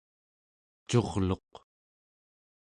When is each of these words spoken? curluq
curluq 0.89 1.51